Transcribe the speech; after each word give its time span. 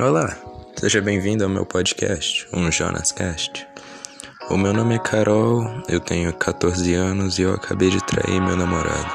Olá, 0.00 0.34
seja 0.80 1.02
bem-vindo 1.02 1.44
ao 1.44 1.50
meu 1.50 1.66
podcast, 1.66 2.48
um 2.50 2.72
Jonas 2.72 3.12
Cast. 3.12 3.68
O 4.48 4.56
meu 4.56 4.72
nome 4.72 4.94
é 4.94 4.98
Carol, 4.98 5.66
eu 5.86 6.00
tenho 6.00 6.32
14 6.32 6.94
anos 6.94 7.38
e 7.38 7.42
eu 7.42 7.52
acabei 7.52 7.90
de 7.90 8.02
trair 8.06 8.40
meu 8.40 8.56
namorado. 8.56 9.14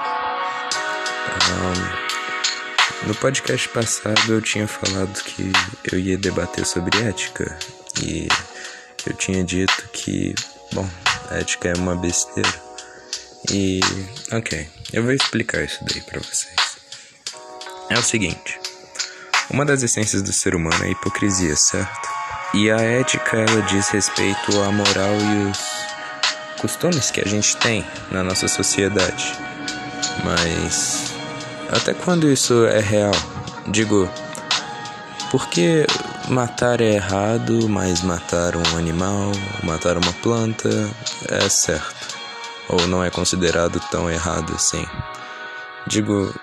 Um, 3.03 3.07
no 3.07 3.15
podcast 3.15 3.67
passado 3.69 4.31
eu 4.31 4.39
tinha 4.39 4.67
falado 4.67 5.23
que 5.23 5.51
eu 5.91 5.97
ia 5.97 6.15
debater 6.15 6.63
sobre 6.63 7.01
ética 7.01 7.57
e 8.03 8.27
eu 9.07 9.13
tinha 9.15 9.43
dito 9.43 9.89
que, 9.91 10.35
bom, 10.73 10.87
ética 11.31 11.69
é 11.69 11.73
uma 11.73 11.95
besteira. 11.95 12.53
E, 13.51 13.79
ok, 14.31 14.67
eu 14.93 15.01
vou 15.01 15.11
explicar 15.11 15.63
isso 15.63 15.83
daí 15.85 16.01
pra 16.01 16.19
vocês. 16.19 16.77
É 17.89 17.97
o 17.97 18.03
seguinte. 18.03 18.66
Uma 19.49 19.63
das 19.63 19.81
essências 19.81 20.21
do 20.21 20.33
ser 20.33 20.55
humano 20.55 20.83
é 20.83 20.87
a 20.87 20.91
hipocrisia, 20.91 21.55
certo? 21.55 22.09
E 22.53 22.69
a 22.69 22.81
ética 22.81 23.37
ela 23.37 23.61
diz 23.61 23.87
respeito 23.89 24.61
à 24.61 24.71
moral 24.71 25.13
e 25.13 25.49
os 25.49 26.61
costumes 26.61 27.11
que 27.11 27.21
a 27.21 27.27
gente 27.27 27.55
tem 27.57 27.85
na 28.11 28.23
nossa 28.23 28.47
sociedade. 28.49 29.33
Mas 30.23 31.13
até 31.71 31.93
quando 31.93 32.29
isso 32.29 32.65
é 32.65 32.81
real? 32.81 33.13
Digo, 33.67 34.09
porque 35.31 35.87
matar 36.27 36.81
é 36.81 36.95
errado, 36.95 37.69
mas 37.69 38.01
matar 38.01 38.53
um 38.55 38.77
animal, 38.77 39.31
matar 39.63 39.97
uma 39.97 40.13
planta 40.13 40.69
é 41.29 41.47
certo? 41.47 42.17
Ou 42.67 42.85
não 42.87 43.01
é 43.01 43.09
considerado 43.09 43.79
tão 43.91 44.09
errado 44.09 44.53
assim? 44.53 44.85
Digo, 45.85 46.33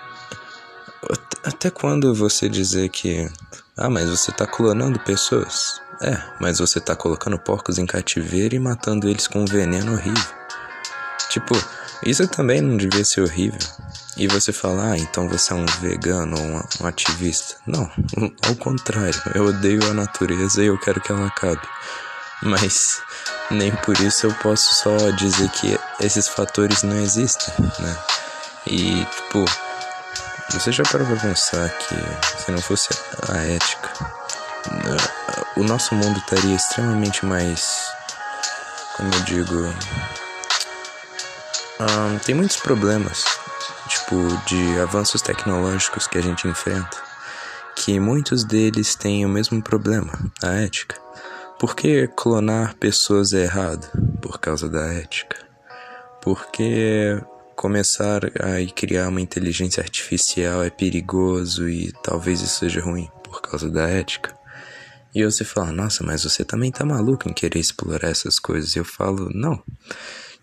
até 1.45 1.69
quando 1.69 2.13
você 2.13 2.49
dizer 2.49 2.89
que. 2.89 3.29
Ah, 3.77 3.89
mas 3.89 4.09
você 4.09 4.31
tá 4.31 4.47
clonando 4.47 4.99
pessoas? 4.99 5.79
É, 6.01 6.17
mas 6.41 6.59
você 6.59 6.79
tá 6.79 6.95
colocando 6.95 7.37
porcos 7.39 7.77
em 7.77 7.85
cativeiro 7.85 8.55
e 8.55 8.59
matando 8.59 9.07
eles 9.07 9.27
com 9.27 9.41
um 9.41 9.45
veneno 9.45 9.93
horrível. 9.93 10.35
Tipo, 11.29 11.55
isso 12.03 12.27
também 12.27 12.61
não 12.61 12.75
devia 12.75 13.05
ser 13.05 13.21
horrível. 13.21 13.59
E 14.17 14.27
você 14.27 14.51
fala, 14.51 14.91
ah, 14.91 14.97
então 14.97 15.27
você 15.27 15.53
é 15.53 15.55
um 15.55 15.65
vegano 15.81 16.37
ou 16.37 16.63
um 16.81 16.87
ativista. 16.87 17.57
Não, 17.67 17.89
ao 18.47 18.55
contrário, 18.55 19.21
eu 19.33 19.45
odeio 19.45 19.85
a 19.89 19.93
natureza 19.93 20.63
e 20.63 20.67
eu 20.67 20.77
quero 20.79 21.01
que 21.01 21.11
ela 21.11 21.27
acabe. 21.27 21.61
Mas 22.41 23.01
nem 23.51 23.71
por 23.77 23.99
isso 23.99 24.27
eu 24.27 24.33
posso 24.35 24.75
só 24.75 25.11
dizer 25.11 25.49
que 25.49 25.77
esses 25.99 26.27
fatores 26.27 26.83
não 26.83 26.97
existem, 26.97 27.53
né? 27.79 27.97
E, 28.67 29.05
tipo, 29.05 29.45
você 30.51 30.71
já 30.71 30.83
parou 30.83 31.05
pra 31.07 31.17
pensar 31.17 31.69
que 31.69 31.95
se 32.43 32.51
não 32.51 32.61
fosse 32.61 32.89
a 33.29 33.37
ética, 33.37 33.89
o 35.57 35.63
nosso 35.63 35.93
mundo 35.95 36.17
estaria 36.19 36.55
extremamente 36.55 37.25
mais. 37.25 37.83
Como 38.95 39.13
eu 39.13 39.21
digo. 39.21 39.73
Tem 42.23 42.33
muitos 42.33 42.57
problemas, 42.57 43.25
tipo, 43.89 44.15
de 44.47 44.79
avanços 44.79 45.21
tecnológicos 45.21 46.07
que 46.07 46.17
a 46.17 46.21
gente 46.21 46.47
enfrenta, 46.47 46.97
que 47.75 47.99
muitos 47.99 48.45
deles 48.45 48.95
têm 48.95 49.25
o 49.25 49.29
mesmo 49.29 49.61
problema, 49.61 50.13
a 50.41 50.53
ética. 50.53 50.95
Por 51.59 51.75
que 51.75 52.07
clonar 52.07 52.75
pessoas 52.75 53.33
é 53.33 53.43
errado? 53.43 53.87
Por 54.21 54.39
causa 54.39 54.69
da 54.69 54.93
ética. 54.93 55.37
Porque 56.21 57.21
começar 57.55 58.25
a 58.25 58.73
criar 58.75 59.09
uma 59.09 59.21
inteligência 59.21 59.81
artificial 59.81 60.63
é 60.63 60.69
perigoso 60.69 61.69
e 61.69 61.91
talvez 62.03 62.41
isso 62.41 62.59
seja 62.59 62.81
ruim 62.81 63.09
por 63.23 63.41
causa 63.41 63.69
da 63.69 63.87
ética. 63.87 64.35
E 65.13 65.23
você 65.23 65.45
fala, 65.45 65.71
nossa, 65.71 66.03
mas 66.03 66.23
você 66.23 66.43
também 66.43 66.71
tá 66.71 66.83
maluco 66.83 67.29
em 67.29 67.33
querer 67.33 67.59
explorar 67.59 68.09
essas 68.09 68.37
coisas. 68.37 68.75
Eu 68.75 68.83
falo, 68.83 69.29
não. 69.33 69.63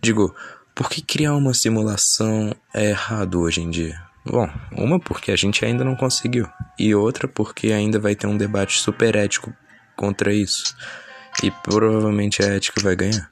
Digo, 0.00 0.34
por 0.74 0.88
que 0.88 1.02
criar 1.02 1.36
uma 1.36 1.52
simulação 1.52 2.54
é 2.72 2.88
errado 2.90 3.40
hoje 3.40 3.60
em 3.60 3.68
dia? 3.68 4.00
Bom, 4.24 4.48
uma 4.72 4.98
porque 4.98 5.30
a 5.30 5.36
gente 5.36 5.64
ainda 5.64 5.84
não 5.84 5.96
conseguiu, 5.96 6.48
e 6.78 6.94
outra 6.94 7.26
porque 7.26 7.72
ainda 7.72 7.98
vai 7.98 8.14
ter 8.14 8.28
um 8.28 8.36
debate 8.36 8.78
super 8.80 9.16
ético 9.16 9.52
contra 9.96 10.32
isso. 10.32 10.74
E 11.42 11.50
provavelmente 11.50 12.42
a 12.42 12.46
ética 12.46 12.80
vai 12.80 12.94
ganhar. 12.94 13.28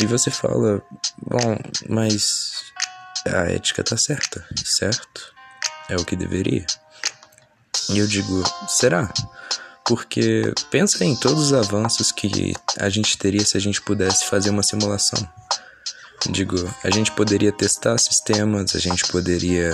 E 0.00 0.06
você 0.06 0.30
fala, 0.30 0.82
bom, 1.18 1.58
mas 1.88 2.71
a 3.26 3.50
ética 3.50 3.82
tá 3.82 3.96
certa, 3.96 4.44
certo? 4.64 5.32
É 5.88 5.96
o 5.96 6.04
que 6.04 6.16
deveria. 6.16 6.66
E 7.90 7.98
eu 7.98 8.06
digo, 8.06 8.42
será? 8.68 9.12
Porque 9.84 10.52
pensa 10.70 11.04
em 11.04 11.16
todos 11.16 11.46
os 11.46 11.52
avanços 11.52 12.12
que 12.12 12.54
a 12.78 12.88
gente 12.88 13.18
teria 13.18 13.44
se 13.44 13.56
a 13.56 13.60
gente 13.60 13.80
pudesse 13.82 14.24
fazer 14.26 14.50
uma 14.50 14.62
simulação. 14.62 15.18
Digo, 16.30 16.56
a 16.84 16.90
gente 16.90 17.10
poderia 17.12 17.50
testar 17.50 17.98
sistemas, 17.98 18.76
a 18.76 18.78
gente 18.78 19.04
poderia 19.08 19.72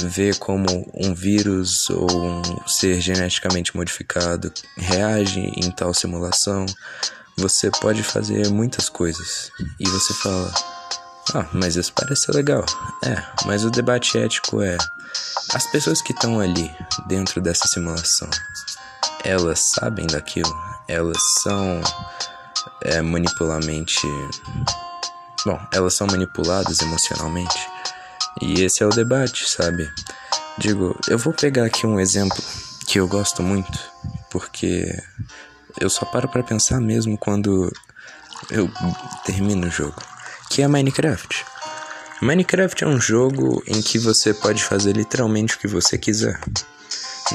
ver 0.00 0.38
como 0.38 0.90
um 0.94 1.14
vírus 1.14 1.90
ou 1.90 2.08
um 2.10 2.42
ser 2.66 3.00
geneticamente 3.00 3.76
modificado 3.76 4.52
reage 4.76 5.40
em 5.40 5.70
tal 5.70 5.92
simulação. 5.92 6.64
Você 7.36 7.70
pode 7.70 8.04
fazer 8.04 8.48
muitas 8.50 8.88
coisas. 8.88 9.50
E 9.80 9.88
você 9.88 10.14
fala, 10.14 10.52
ah, 11.32 11.46
mas 11.52 11.76
isso 11.76 11.92
parece 11.94 12.30
legal. 12.32 12.64
É, 13.02 13.22
mas 13.46 13.64
o 13.64 13.70
debate 13.70 14.18
ético 14.18 14.60
é: 14.60 14.76
as 15.54 15.66
pessoas 15.68 16.02
que 16.02 16.12
estão 16.12 16.38
ali, 16.38 16.70
dentro 17.06 17.40
dessa 17.40 17.66
simulação, 17.66 18.28
elas 19.24 19.60
sabem 19.74 20.06
daquilo? 20.06 20.54
Elas 20.86 21.18
são 21.42 21.80
é, 22.82 23.00
manipulamente. 23.00 24.00
Bom, 25.46 25.58
elas 25.72 25.94
são 25.94 26.06
manipuladas 26.06 26.80
emocionalmente? 26.80 27.68
E 28.42 28.62
esse 28.62 28.82
é 28.82 28.86
o 28.86 28.90
debate, 28.90 29.48
sabe? 29.48 29.90
Digo, 30.58 30.98
eu 31.08 31.18
vou 31.18 31.32
pegar 31.32 31.64
aqui 31.64 31.86
um 31.86 31.98
exemplo 31.98 32.42
que 32.86 33.00
eu 33.00 33.08
gosto 33.08 33.42
muito, 33.42 33.78
porque 34.30 34.86
eu 35.80 35.88
só 35.88 36.04
paro 36.04 36.28
para 36.28 36.42
pensar 36.42 36.80
mesmo 36.80 37.16
quando 37.16 37.72
eu 38.50 38.70
termino 39.24 39.66
o 39.66 39.70
jogo 39.70 40.13
que 40.50 40.62
é 40.62 40.68
Minecraft. 40.68 41.44
Minecraft 42.22 42.84
é 42.84 42.86
um 42.86 43.00
jogo 43.00 43.62
em 43.66 43.82
que 43.82 43.98
você 43.98 44.32
pode 44.32 44.62
fazer 44.62 44.96
literalmente 44.96 45.56
o 45.56 45.58
que 45.58 45.68
você 45.68 45.98
quiser, 45.98 46.40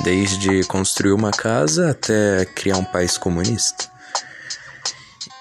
desde 0.03 0.63
construir 0.65 1.11
uma 1.11 1.31
casa 1.31 1.91
até 1.91 2.45
criar 2.45 2.77
um 2.77 2.85
país 2.85 3.17
comunista. 3.17 3.89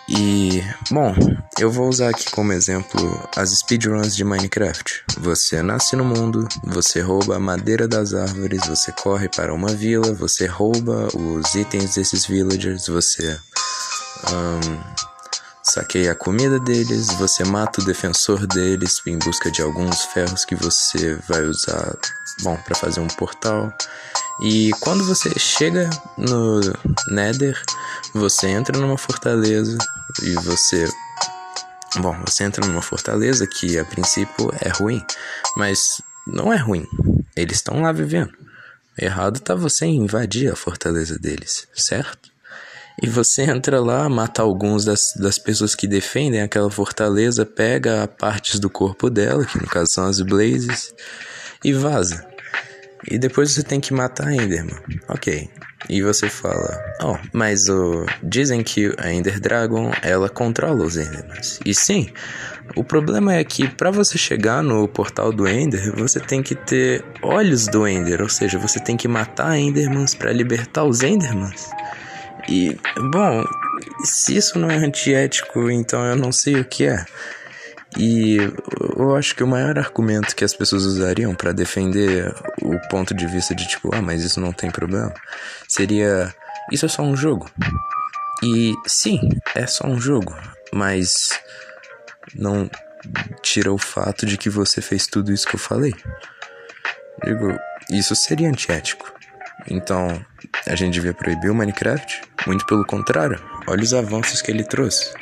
E, 0.09 0.65
bom, 0.91 1.15
eu 1.59 1.71
vou 1.71 1.87
usar 1.87 2.09
aqui 2.09 2.31
como 2.31 2.53
exemplo 2.53 3.29
as 3.37 3.51
speedruns 3.51 4.17
de 4.17 4.25
Minecraft. 4.25 5.05
Você 5.19 5.63
nasce 5.63 5.97
no 5.97 6.05
mundo, 6.05 6.49
você 6.65 7.03
rouba 7.03 7.37
a 7.37 7.41
madeira 7.41 7.87
das 7.87 8.15
árvores, 8.15 8.67
você 8.67 8.91
corre 8.91 9.29
para 9.29 9.53
uma 9.53 9.69
vila, 9.69 10.15
você 10.15 10.47
rouba 10.47 11.09
os 11.15 11.55
itens 11.55 11.95
desses 11.95 12.25
villagers, 12.25 12.87
você 12.87 13.39
um, 14.33 14.98
saqueia 15.73 16.13
a 16.13 16.15
comida 16.15 16.59
deles, 16.59 17.09
você 17.19 17.45
mata 17.45 17.81
o 17.81 17.85
defensor 17.85 18.47
deles 18.47 19.01
em 19.07 19.19
busca 19.19 19.51
de 19.51 19.63
alguns 19.63 20.03
ferros 20.07 20.45
que 20.45 20.55
você 20.55 21.15
vai 21.29 21.43
usar, 21.43 21.97
bom, 22.43 22.57
para 22.57 22.75
fazer 22.75 23.01
um 23.01 23.09
portal. 23.09 23.73
E 24.41 24.71
quando 24.81 25.05
você 25.05 25.31
chega 25.39 25.91
no 26.17 26.61
Nether, 27.09 27.61
você 28.15 28.49
entra 28.49 28.79
numa 28.79 28.97
fortaleza 28.97 29.77
e 30.23 30.33
você 30.35 30.89
Bom, 31.97 32.15
você 32.27 32.45
entra 32.45 32.67
numa 32.67 32.83
fortaleza 32.83 33.47
que 33.47 33.79
a 33.79 33.85
princípio 33.85 34.53
é 34.61 34.69
ruim, 34.69 35.03
mas 35.57 36.03
não 36.27 36.53
é 36.53 36.57
ruim. 36.57 36.87
Eles 37.35 37.57
estão 37.57 37.81
lá 37.81 37.93
vivendo. 37.93 38.33
Errado 38.97 39.41
tá 39.41 39.55
você 39.55 39.87
invadir 39.87 40.53
a 40.53 40.57
fortaleza 40.57 41.19
deles, 41.19 41.67
certo? 41.75 42.28
E 43.01 43.09
você 43.09 43.43
entra 43.43 43.81
lá, 43.81 44.09
mata 44.09 44.43
alguns 44.43 44.85
das, 44.85 45.15
das 45.15 45.39
pessoas 45.39 45.75
que 45.75 45.87
defendem 45.87 46.41
aquela 46.41 46.71
fortaleza, 46.71 47.47
pega 47.47 48.09
partes 48.09 48.59
do 48.59 48.69
corpo 48.69 49.09
dela, 49.09 49.45
que 49.45 49.59
no 49.59 49.67
caso 49.67 49.93
são 49.93 50.05
as 50.07 50.21
Blazes, 50.21 50.93
e 51.65 51.73
vaza. 51.73 52.27
E 53.09 53.19
depois 53.19 53.53
você 53.53 53.63
tem 53.63 53.81
que 53.81 53.95
matar 53.95 54.29
a 54.29 54.35
Enderman. 54.35 54.77
Ok. 55.09 55.49
E 55.89 56.03
você 56.03 56.29
fala, 56.29 56.77
oh, 57.03 57.17
mas 57.33 57.69
oh, 57.69 58.05
dizem 58.23 58.65
que 58.65 58.93
a 58.99 59.13
Ender 59.13 59.39
Dragon 59.39 59.93
ela 60.03 60.29
controla 60.29 60.85
os 60.85 60.97
Endermans. 60.97 61.61
E 61.65 61.73
sim, 61.73 62.11
o 62.75 62.83
problema 62.83 63.35
é 63.35 63.45
que 63.45 63.69
para 63.69 63.91
você 63.91 64.19
chegar 64.19 64.63
no 64.63 64.89
portal 64.89 65.33
do 65.33 65.49
Ender, 65.49 65.95
você 65.97 66.19
tem 66.19 66.43
que 66.43 66.57
ter 66.57 67.05
olhos 67.23 67.69
do 67.69 67.87
Ender, 67.87 68.21
ou 68.21 68.29
seja, 68.29 68.59
você 68.59 68.81
tem 68.81 68.97
que 68.97 69.07
matar 69.07 69.57
Endermans 69.57 70.15
para 70.15 70.33
libertar 70.33 70.85
os 70.85 71.03
Endermans. 71.03 71.71
E, 72.49 72.79
bom, 73.13 73.45
se 74.05 74.37
isso 74.37 74.59
não 74.59 74.71
é 74.71 74.77
antiético, 74.77 75.71
então 75.71 76.05
eu 76.05 76.17
não 76.17 76.33
sei 76.33 76.57
o 76.61 76.65
que 76.65 76.87
é. 76.87 77.05
E 77.97 78.37
eu 78.97 79.17
acho 79.17 79.35
que 79.35 79.43
o 79.43 79.47
maior 79.47 79.79
argumento 79.79 80.37
que 80.37 80.45
as 80.45 80.55
pessoas 80.55 80.85
usariam 80.85 81.35
para 81.35 81.53
defender 81.53 82.35
o 82.63 82.79
ponto 82.89 83.15
de 83.15 83.27
vista 83.27 83.55
de 83.55 83.67
tipo, 83.67 83.95
ah, 83.95 84.03
mas 84.03 84.23
isso 84.23 84.41
não 84.41 84.53
tem 84.53 84.71
problema, 84.71 85.13
seria 85.67 86.35
isso 86.71 86.85
é 86.85 86.89
só 86.89 87.03
um 87.03 87.17
jogo. 87.17 87.51
E 88.43 88.75
sim, 88.87 89.21
é 89.55 89.67
só 89.67 89.87
um 89.87 90.01
jogo, 90.01 90.37
mas 90.73 91.41
não 92.35 92.71
tira 93.43 93.73
o 93.73 93.79
fato 93.79 94.27
de 94.27 94.37
que 94.37 94.51
você 94.51 94.81
fez 94.81 95.07
tudo 95.07 95.33
isso 95.33 95.47
que 95.47 95.57
eu 95.57 95.61
falei. 95.61 95.95
Digo, 97.25 97.59
isso 97.91 98.15
seria 98.15 98.49
antiético. 98.49 99.13
Então, 99.69 100.25
a 100.67 100.75
gente 100.77 100.95
devia 100.95 101.15
proibir 101.15 101.51
o 101.51 101.55
Minecraft? 101.55 102.23
Muito 102.49 102.65
pelo 102.65 102.83
contrário, 102.83 103.39
olha 103.67 103.83
os 103.83 103.93
avanços 103.93 104.41
que 104.41 104.51
ele 104.51 104.65
trouxe. 104.65 105.13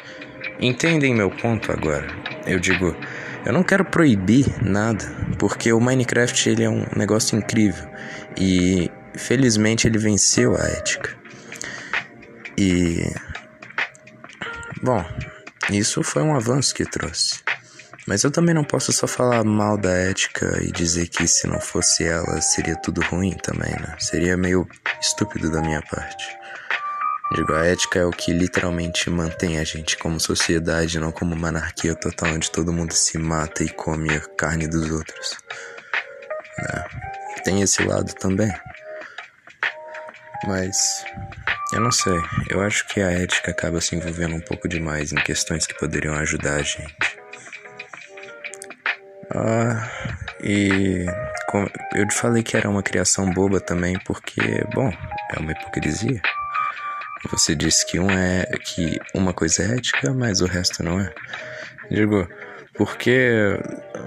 Entendem 0.60 1.12
meu 1.12 1.28
ponto 1.28 1.72
agora? 1.72 2.06
Eu 2.46 2.60
digo, 2.60 2.96
eu 3.44 3.52
não 3.52 3.64
quero 3.64 3.84
proibir 3.84 4.46
nada, 4.62 5.04
porque 5.36 5.72
o 5.72 5.80
Minecraft 5.80 6.48
ele 6.48 6.62
é 6.62 6.70
um 6.70 6.86
negócio 6.94 7.36
incrível 7.36 7.84
e 8.38 8.88
felizmente 9.16 9.88
ele 9.88 9.98
venceu 9.98 10.54
a 10.54 10.68
ética. 10.68 11.16
E 12.56 13.12
bom, 14.80 15.04
isso 15.68 16.04
foi 16.04 16.22
um 16.22 16.36
avanço 16.36 16.72
que 16.72 16.84
trouxe. 16.84 17.40
Mas 18.06 18.22
eu 18.22 18.30
também 18.30 18.54
não 18.54 18.62
posso 18.62 18.92
só 18.92 19.08
falar 19.08 19.42
mal 19.42 19.76
da 19.76 19.90
ética 19.90 20.60
e 20.62 20.70
dizer 20.70 21.08
que 21.08 21.26
se 21.26 21.48
não 21.48 21.60
fosse 21.60 22.04
ela 22.04 22.40
seria 22.40 22.76
tudo 22.76 23.00
ruim 23.00 23.36
também, 23.42 23.72
né? 23.72 23.96
Seria 23.98 24.36
meio 24.36 24.64
estúpido 25.00 25.50
da 25.50 25.60
minha 25.60 25.82
parte. 25.82 26.45
Digo, 27.32 27.52
a 27.54 27.66
ética 27.66 27.98
é 27.98 28.04
o 28.04 28.10
que 28.10 28.32
literalmente 28.32 29.10
mantém 29.10 29.58
a 29.58 29.64
gente 29.64 29.96
como 29.98 30.20
sociedade, 30.20 31.00
não 31.00 31.10
como 31.10 31.34
uma 31.34 31.48
anarquia 31.48 31.94
total 31.94 32.30
onde 32.34 32.50
todo 32.50 32.72
mundo 32.72 32.92
se 32.92 33.18
mata 33.18 33.64
e 33.64 33.68
come 33.68 34.14
a 34.14 34.20
carne 34.20 34.68
dos 34.68 34.90
outros. 34.90 35.36
É, 36.58 37.42
tem 37.42 37.62
esse 37.62 37.82
lado 37.82 38.14
também. 38.14 38.52
Mas 40.46 41.04
eu 41.72 41.80
não 41.80 41.90
sei, 41.90 42.18
eu 42.48 42.60
acho 42.62 42.86
que 42.86 43.00
a 43.00 43.10
ética 43.10 43.50
acaba 43.50 43.80
se 43.80 43.96
envolvendo 43.96 44.36
um 44.36 44.40
pouco 44.40 44.68
demais 44.68 45.12
em 45.12 45.16
questões 45.16 45.66
que 45.66 45.74
poderiam 45.74 46.14
ajudar 46.14 46.54
a 46.54 46.62
gente. 46.62 47.18
Ah, 49.34 49.90
e 50.42 51.04
eu 51.94 52.06
te 52.06 52.14
falei 52.14 52.42
que 52.42 52.56
era 52.56 52.68
uma 52.68 52.82
criação 52.82 53.30
boba 53.32 53.60
também, 53.60 53.98
porque, 54.04 54.64
bom, 54.72 54.92
é 55.34 55.40
uma 55.40 55.52
hipocrisia. 55.52 56.22
Você 57.30 57.54
disse 57.54 57.84
que 57.86 57.98
um 57.98 58.10
é 58.10 58.44
que 58.62 58.98
uma 59.14 59.32
coisa 59.32 59.62
é 59.62 59.76
ética, 59.76 60.12
mas 60.12 60.40
o 60.40 60.46
resto 60.46 60.82
não 60.82 61.00
é. 61.00 61.12
Digo, 61.90 62.28
porque 62.74 63.58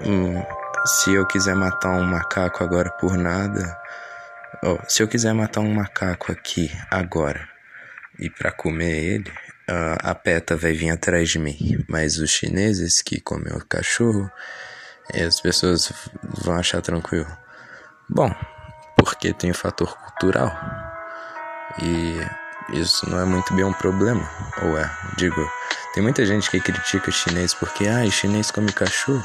hum, 0.06 0.42
se 0.86 1.12
eu 1.12 1.26
quiser 1.26 1.54
matar 1.54 1.90
um 1.90 2.04
macaco 2.04 2.62
agora 2.62 2.90
por 2.90 3.16
nada, 3.16 3.78
oh, 4.62 4.78
se 4.88 5.02
eu 5.02 5.08
quiser 5.08 5.32
matar 5.34 5.60
um 5.60 5.74
macaco 5.74 6.32
aqui 6.32 6.70
agora 6.90 7.48
e 8.18 8.30
para 8.30 8.52
comer 8.52 8.96
ele, 8.96 9.32
a 10.02 10.14
PETA 10.14 10.56
vai 10.56 10.72
vir 10.72 10.90
atrás 10.90 11.28
de 11.28 11.38
mim. 11.38 11.84
Mas 11.88 12.18
os 12.18 12.30
chineses 12.30 13.00
que 13.00 13.20
comem 13.20 13.52
o 13.52 13.64
cachorro, 13.64 14.30
as 15.14 15.40
pessoas 15.40 15.92
vão 16.22 16.56
achar 16.56 16.82
tranquilo. 16.82 17.30
Bom, 18.08 18.34
porque 18.96 19.32
tem 19.32 19.50
o 19.50 19.54
fator 19.54 19.96
cultural. 19.96 20.52
E 21.80 22.39
isso 22.72 23.08
não 23.08 23.20
é 23.20 23.24
muito 23.24 23.52
bem 23.54 23.64
um 23.64 23.72
problema, 23.72 24.28
ou 24.62 24.78
é? 24.78 24.90
Digo, 25.16 25.50
tem 25.92 26.02
muita 26.02 26.24
gente 26.24 26.50
que 26.50 26.60
critica 26.60 27.10
chinês 27.10 27.54
porque, 27.54 27.86
ah, 27.88 28.08
chinês 28.10 28.50
come 28.50 28.72
cachorro. 28.72 29.24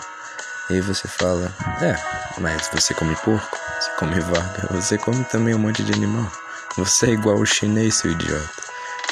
E 0.70 0.74
aí 0.74 0.82
você 0.82 1.08
fala, 1.08 1.52
é, 1.82 1.96
mas 2.40 2.68
você 2.70 2.94
come 2.94 3.16
porco, 3.18 3.58
você 3.80 3.92
come 4.00 4.20
vaca, 4.20 4.68
você 4.72 4.98
come 4.98 5.24
também 5.26 5.54
um 5.54 5.60
monte 5.60 5.84
de 5.84 5.94
animal. 5.94 6.30
Você 6.78 7.08
é 7.08 7.10
igual 7.12 7.38
o 7.38 7.46
chinês, 7.46 7.96
seu 7.96 8.12
idiota. 8.12 8.50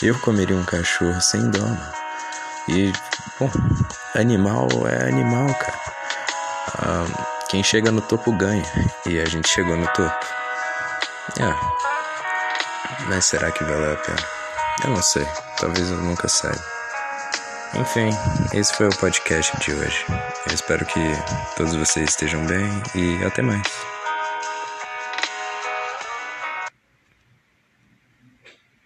Eu 0.01 0.17
comeria 0.19 0.55
um 0.55 0.65
cachorro 0.65 1.21
sem 1.21 1.49
dó, 1.51 1.61
mano. 1.61 1.93
E, 2.67 2.91
bom, 3.39 3.51
animal 4.15 4.67
é 4.87 5.07
animal, 5.09 5.53
cara. 5.55 5.79
Ah, 6.79 7.45
quem 7.49 7.63
chega 7.63 7.91
no 7.91 8.01
topo 8.01 8.31
ganha. 8.31 8.65
E 9.05 9.19
a 9.19 9.25
gente 9.25 9.47
chegou 9.47 9.77
no 9.77 9.87
topo. 9.87 10.25
É. 11.39 11.92
Mas 13.07 13.25
será 13.25 13.51
que 13.51 13.63
valeu 13.63 13.93
a 13.93 13.97
pena? 13.97 14.23
Eu 14.83 14.89
não 14.91 15.01
sei. 15.01 15.25
Talvez 15.59 15.89
eu 15.89 15.97
nunca 15.97 16.27
saiba. 16.27 16.63
Enfim, 17.75 18.09
esse 18.53 18.73
foi 18.75 18.87
o 18.87 18.97
podcast 18.97 19.57
de 19.59 19.73
hoje. 19.73 20.05
Eu 20.47 20.53
espero 20.53 20.85
que 20.85 20.99
todos 21.55 21.75
vocês 21.75 22.09
estejam 22.09 22.45
bem 22.45 22.69
e 22.95 23.23
até 23.23 23.41
mais. 23.41 23.92